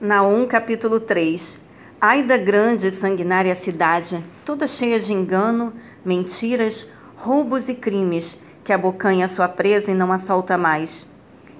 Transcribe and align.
Naum 0.00 0.46
capítulo 0.46 1.00
3 1.00 1.58
Ai 2.00 2.22
da 2.22 2.36
grande 2.36 2.86
e 2.86 2.90
sanguinária 2.92 3.52
cidade, 3.56 4.24
toda 4.44 4.68
cheia 4.68 5.00
de 5.00 5.12
engano, 5.12 5.72
mentiras, 6.04 6.86
roubos 7.16 7.68
e 7.68 7.74
crimes, 7.74 8.38
que 8.62 8.72
abocanha 8.72 9.26
sua 9.26 9.48
presa 9.48 9.90
e 9.90 9.94
não 9.94 10.12
a 10.12 10.18
solta 10.18 10.56
mais. 10.56 11.04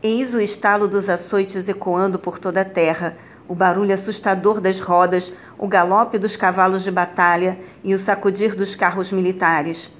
Eis 0.00 0.32
o 0.32 0.40
estalo 0.40 0.86
dos 0.86 1.08
açoites 1.08 1.68
ecoando 1.68 2.20
por 2.20 2.38
toda 2.38 2.60
a 2.60 2.64
terra, 2.64 3.16
o 3.48 3.54
barulho 3.56 3.92
assustador 3.92 4.60
das 4.60 4.78
rodas, 4.78 5.32
o 5.58 5.66
galope 5.66 6.16
dos 6.16 6.36
cavalos 6.36 6.84
de 6.84 6.90
batalha 6.92 7.58
e 7.82 7.94
o 7.94 7.98
sacudir 7.98 8.54
dos 8.54 8.76
carros 8.76 9.10
militares. 9.10 9.90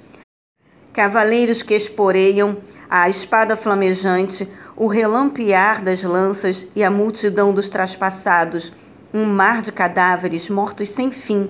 Cavaleiros 0.93 1.61
que 1.61 1.73
esporeiam, 1.73 2.59
a 2.89 3.09
espada 3.09 3.57
flamejante, 3.57 4.47
o 4.75 4.87
relampear 4.87 5.83
das 5.83 6.03
lanças 6.03 6.67
e 6.75 6.83
a 6.83 6.89
multidão 6.89 7.53
dos 7.53 7.69
traspassados, 7.69 8.71
um 9.13 9.25
mar 9.25 9.61
de 9.61 9.71
cadáveres 9.71 10.49
mortos 10.49 10.89
sem 10.89 11.11
fim, 11.11 11.49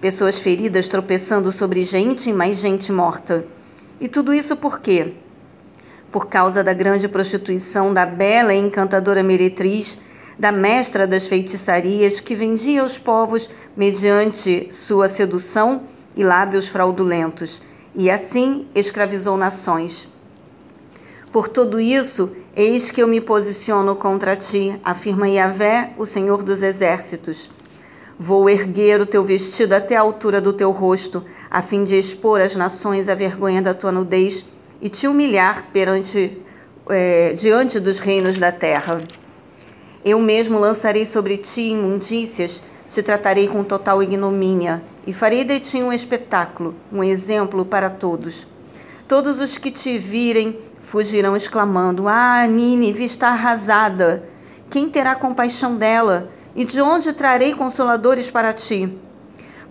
pessoas 0.00 0.38
feridas 0.38 0.88
tropeçando 0.88 1.52
sobre 1.52 1.82
gente 1.82 2.30
e 2.30 2.32
mais 2.32 2.58
gente 2.58 2.90
morta. 2.90 3.44
E 4.00 4.08
tudo 4.08 4.34
isso 4.34 4.56
por 4.56 4.80
quê? 4.80 5.14
Por 6.10 6.26
causa 6.26 6.64
da 6.64 6.72
grande 6.72 7.08
prostituição 7.08 7.94
da 7.94 8.04
bela 8.04 8.52
e 8.52 8.58
encantadora 8.58 9.22
meretriz, 9.22 10.00
da 10.38 10.50
mestra 10.50 11.06
das 11.06 11.26
feitiçarias 11.26 12.18
que 12.18 12.34
vendia 12.34 12.82
aos 12.82 12.98
povos 12.98 13.48
mediante 13.76 14.68
sua 14.72 15.06
sedução 15.06 15.82
e 16.16 16.24
lábios 16.24 16.66
fraudulentos, 16.68 17.60
e 17.94 18.10
assim 18.10 18.66
escravizou 18.74 19.36
nações. 19.36 20.11
Por 21.32 21.48
tudo 21.48 21.80
isso, 21.80 22.30
eis 22.54 22.90
que 22.90 23.02
eu 23.02 23.08
me 23.08 23.18
posiciono 23.18 23.96
contra 23.96 24.36
ti, 24.36 24.78
afirma 24.84 25.26
Yahvé, 25.26 25.94
o 25.96 26.04
Senhor 26.04 26.42
dos 26.42 26.62
Exércitos. 26.62 27.50
Vou 28.18 28.50
erguer 28.50 29.00
o 29.00 29.06
teu 29.06 29.24
vestido 29.24 29.72
até 29.72 29.96
a 29.96 30.02
altura 30.02 30.42
do 30.42 30.52
teu 30.52 30.70
rosto, 30.70 31.24
a 31.50 31.62
fim 31.62 31.84
de 31.84 31.98
expor 31.98 32.42
às 32.42 32.54
nações 32.54 33.08
a 33.08 33.14
vergonha 33.14 33.62
da 33.62 33.72
tua 33.72 33.90
nudez 33.90 34.44
e 34.78 34.90
te 34.90 35.08
humilhar 35.08 35.68
perante, 35.72 36.38
é, 36.90 37.32
diante 37.32 37.80
dos 37.80 37.98
reinos 37.98 38.36
da 38.36 38.52
terra. 38.52 38.98
Eu 40.04 40.20
mesmo 40.20 40.58
lançarei 40.58 41.06
sobre 41.06 41.38
ti 41.38 41.70
imundícias, 41.70 42.62
te 42.90 43.02
tratarei 43.02 43.48
com 43.48 43.64
total 43.64 44.02
ignomínia 44.02 44.82
e 45.06 45.14
farei 45.14 45.44
de 45.44 45.60
ti 45.60 45.78
um 45.78 45.94
espetáculo, 45.94 46.74
um 46.92 47.02
exemplo 47.02 47.64
para 47.64 47.88
todos. 47.88 48.46
Todos 49.08 49.40
os 49.40 49.56
que 49.56 49.70
te 49.70 49.96
virem 49.96 50.58
fugirão 50.82 51.36
exclamando: 51.36 52.06
Ah, 52.06 52.46
Nínive 52.46 53.04
está 53.04 53.28
arrasada. 53.28 54.24
Quem 54.70 54.88
terá 54.88 55.14
compaixão 55.14 55.76
dela? 55.76 56.30
E 56.54 56.64
de 56.64 56.80
onde 56.80 57.12
trarei 57.12 57.54
consoladores 57.54 58.30
para 58.30 58.52
ti? 58.52 58.98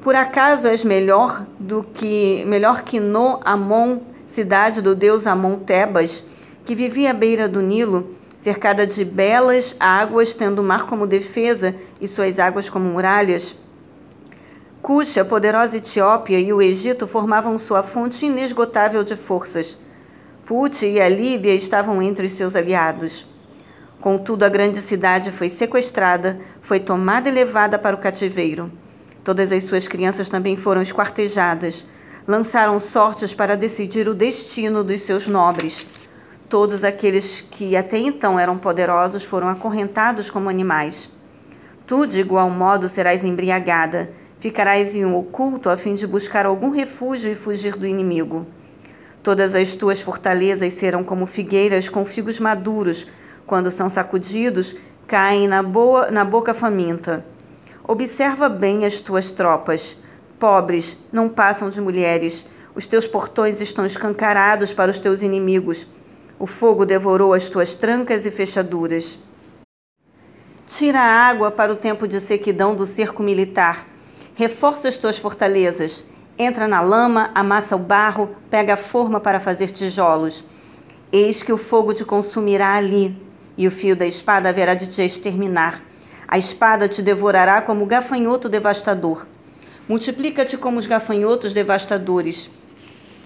Por 0.02 0.16
acaso 0.16 0.68
és 0.68 0.84
melhor 0.84 1.45
do 1.59 1.84
que 1.84 2.44
melhor 2.48 2.81
que 2.81 3.00
No 3.00 3.40
Amon, 3.45 4.00
cidade 4.26 4.81
do 4.81 4.95
deus 4.95 5.28
Amon 5.28 5.59
Tebas, 5.59 6.23
que 6.66 6.73
vivia 6.73 7.12
à 7.12 7.14
beira 7.14 7.48
do 7.48 7.62
Nilo, 7.62 8.16
cercada 8.40 8.88
de 8.88 9.06
belas 9.06 9.75
águas, 9.80 10.34
tendo 10.34 10.59
o 10.59 10.64
mar 10.64 10.88
como 10.88 11.06
defesa 11.06 11.75
e 12.00 12.08
suas 12.08 12.40
águas 12.40 12.68
como 12.68 12.86
muralhas? 12.86 13.56
Cuxa, 14.81 15.23
poderosa 15.23 15.78
Etiópia 15.78 16.40
e 16.40 16.52
o 16.52 16.59
Egito 16.59 17.08
formavam 17.08 17.56
sua 17.59 17.84
fonte 17.84 18.25
inesgotável 18.25 19.03
de 19.03 19.16
forças. 19.16 19.78
Put 20.52 20.85
e 20.85 20.99
a 20.99 21.07
Líbia 21.07 21.55
estavam 21.55 22.02
entre 22.02 22.25
os 22.25 22.33
seus 22.33 22.57
aliados. 22.57 23.25
Contudo, 24.02 24.44
a 24.44 24.49
grande 24.49 24.81
cidade 24.81 25.31
foi 25.31 25.47
sequestrada, 25.47 26.41
foi 26.61 26.77
tomada 26.77 27.30
e 27.30 27.31
levada 27.31 27.80
para 27.80 27.95
o 27.95 27.99
cativeiro. 27.99 28.69
Todas 29.23 29.49
as 29.53 29.63
suas 29.63 29.88
crianças 29.88 30.27
também 30.27 30.57
foram 30.57 30.81
esquartejadas. 30.81 31.85
Lançaram 32.27 32.81
sortes 32.81 33.33
para 33.33 33.55
decidir 33.55 34.09
o 34.09 34.13
destino 34.13 34.84
dos 34.84 35.03
seus 35.03 35.25
nobres. 35.25 35.85
Todos 36.50 36.84
aqueles 36.84 37.40
que 37.40 37.78
até 37.78 37.97
então 37.97 38.38
eram 38.38 38.57
poderosos 38.57 39.23
foram 39.23 39.47
acorrentados 39.47 40.29
como 40.29 40.50
animais. 40.50 41.09
Tu, 41.88 42.06
de 42.06 42.19
igual 42.19 42.50
modo, 42.50 42.90
serás 42.90 43.23
embriagada. 43.23 44.11
Ficarás 44.41 44.95
em 44.95 45.06
um 45.06 45.16
oculto 45.16 45.69
a 45.69 45.78
fim 45.78 45.94
de 45.94 46.06
buscar 46.06 46.45
algum 46.45 46.72
refúgio 46.72 47.31
e 47.31 47.35
fugir 47.35 47.78
do 47.78 47.88
inimigo. 47.88 48.45
Todas 49.24 49.54
as 49.54 49.76
tuas 49.76 50.02
fortalezas 50.02 50.74
serão 50.74 51.04
como 51.04 51.28
figueiras 51.28 51.88
com 51.88 52.04
figos 52.04 52.40
maduros, 52.40 53.08
quando 53.46 53.70
são 53.70 53.90
sacudidos, 53.90 54.76
caem 55.08 55.48
na, 55.48 55.62
boa, 55.62 56.09
na 56.09 56.26
boca 56.26 56.54
faminta. 56.54 57.24
Observa 57.88 58.50
bem 58.50 58.86
as 58.86 59.00
tuas 59.00 59.32
tropas. 59.32 59.96
Pobres, 60.40 60.98
não 61.12 61.30
passam 61.30 61.70
de 61.70 61.80
mulheres. 61.80 62.46
Os 62.74 62.88
teus 62.88 63.06
portões 63.06 63.62
estão 63.62 63.86
escancarados 63.86 64.74
para 64.74 64.90
os 64.90 64.98
teus 64.98 65.22
inimigos. 65.22 65.86
O 66.40 66.48
fogo 66.48 66.86
devorou 66.86 67.34
as 67.34 67.48
tuas 67.48 67.76
trancas 67.76 68.26
e 68.26 68.32
fechaduras. 68.32 69.20
Tira 70.66 71.00
a 71.00 71.28
água 71.28 71.52
para 71.52 71.72
o 71.72 71.76
tempo 71.76 72.08
de 72.08 72.20
sequidão 72.20 72.76
do 72.76 72.86
cerco 72.88 73.22
militar. 73.22 73.86
Reforça 74.34 74.88
as 74.88 74.98
tuas 74.98 75.20
fortalezas. 75.20 76.03
Entra 76.44 76.68
na 76.68 76.81
lama, 76.81 77.29
amassa 77.35 77.75
o 77.75 77.78
barro, 77.78 78.35
pega 78.50 78.74
a 78.74 78.75
forma 78.75 79.19
para 79.19 79.40
fazer 79.40 79.69
tijolos. 79.69 80.44
Eis 81.13 81.44
que 81.44 81.53
o 81.53 81.57
fogo 81.57 81.94
te 81.94 82.03
consumirá 82.03 82.74
ali, 82.74 83.16
e 83.56 83.68
o 83.68 83.72
fio 83.72 83.96
da 83.96 84.07
espada 84.07 84.50
haverá 84.50 84.74
de 84.74 84.88
te 84.88 85.03
exterminar. 85.03 85.84
A 86.28 86.40
espada 86.40 86.90
te 86.90 87.03
devorará 87.03 87.62
como 87.62 87.85
gafanhoto 87.85 88.50
devastador. 88.50 89.28
Multiplica-te 89.88 90.57
como 90.57 90.79
os 90.79 90.88
gafanhotos 90.88 91.53
devastadores. 91.53 92.50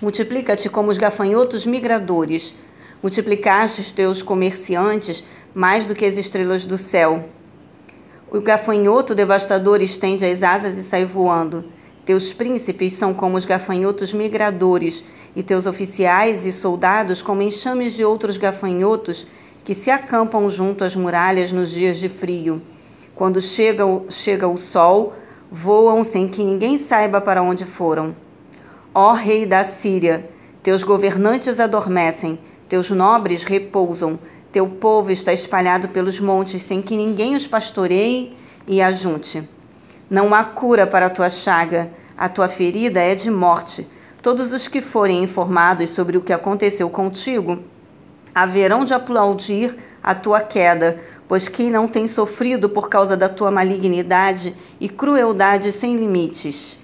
Multiplica-te 0.01 0.67
como 0.67 0.91
os 0.91 0.97
gafanhotos 0.97 1.65
migradores. 1.65 2.53
Multiplicaste 3.01 3.79
os 3.79 3.93
teus 3.93 4.21
comerciantes 4.21 5.23
mais 5.53 5.85
do 5.85 5.95
que 5.95 6.03
as 6.03 6.17
estrelas 6.17 6.65
do 6.65 6.77
céu. 6.77 7.29
O 8.29 8.41
gafanhoto 8.41 9.15
devastador 9.15 9.81
estende 9.81 10.25
as 10.25 10.43
asas 10.43 10.77
e 10.77 10.83
sai 10.83 11.05
voando. 11.05 11.63
Teus 12.05 12.31
príncipes 12.31 12.93
são 12.93 13.13
como 13.13 13.35
os 13.35 13.45
gafanhotos 13.45 14.13
migradores, 14.13 15.03
e 15.35 15.43
teus 15.43 15.65
oficiais 15.65 16.45
e 16.45 16.51
soldados 16.51 17.21
como 17.21 17.41
enxames 17.41 17.93
de 17.93 18.05
outros 18.05 18.37
gafanhotos 18.37 19.27
que 19.65 19.73
se 19.73 19.91
acampam 19.91 20.49
junto 20.49 20.83
às 20.83 20.95
muralhas 20.95 21.51
nos 21.51 21.71
dias 21.71 21.97
de 21.97 22.07
frio. 22.07 22.61
Quando 23.15 23.41
chega, 23.41 23.83
chega 24.09 24.47
o 24.47 24.55
sol, 24.55 25.13
voam 25.51 26.03
sem 26.03 26.27
que 26.27 26.43
ninguém 26.43 26.77
saiba 26.77 27.19
para 27.19 27.41
onde 27.41 27.65
foram. 27.65 28.15
Ó 28.93 29.11
Rei 29.11 29.45
da 29.45 29.63
Síria, 29.63 30.29
teus 30.63 30.83
governantes 30.83 31.59
adormecem, 31.59 32.39
teus 32.69 32.89
nobres 32.89 33.43
repousam, 33.43 34.17
teu 34.51 34.67
povo 34.67 35.11
está 35.11 35.33
espalhado 35.33 35.89
pelos 35.89 36.19
montes 36.19 36.63
sem 36.63 36.81
que 36.81 36.95
ninguém 36.95 37.35
os 37.35 37.45
pastoreie 37.45 38.37
e 38.67 38.81
ajunte. 38.81 39.54
Não 40.09 40.35
há 40.35 40.43
cura 40.43 40.85
para 40.85 41.07
a 41.07 41.09
tua 41.09 41.29
chaga, 41.29 41.89
a 42.17 42.29
tua 42.29 42.47
ferida 42.47 42.99
é 42.99 43.15
de 43.15 43.31
morte. 43.31 43.87
Todos 44.21 44.53
os 44.53 44.67
que 44.67 44.81
forem 44.81 45.23
informados 45.23 45.89
sobre 45.89 46.17
o 46.17 46.21
que 46.21 46.33
aconteceu 46.33 46.89
contigo 46.89 47.59
haverão 48.33 48.85
de 48.85 48.93
aplaudir 48.93 49.75
a 50.03 50.13
tua 50.13 50.41
queda, 50.41 50.99
pois 51.27 51.47
quem 51.47 51.71
não 51.71 51.87
tem 51.87 52.05
sofrido 52.07 52.69
por 52.69 52.89
causa 52.89 53.17
da 53.17 53.29
tua 53.29 53.49
malignidade 53.49 54.55
e 54.79 54.87
crueldade 54.87 55.71
sem 55.71 55.95
limites. 55.95 56.77